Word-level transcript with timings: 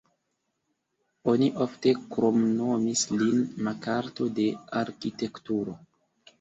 Oni 1.33 1.49
ofte 1.65 1.93
kromnomis 2.15 3.05
lin 3.21 3.45
"Makarto 3.69 4.33
de 4.41 4.49
arkitekturo". 4.85 5.81